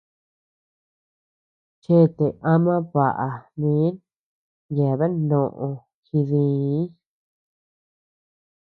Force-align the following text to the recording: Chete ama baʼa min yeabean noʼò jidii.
Chete 1.83 2.25
ama 2.51 2.75
baʼa 2.93 3.27
min 3.59 3.91
yeabean 4.75 5.13
noʼò 5.29 5.67
jidii. 6.05 6.83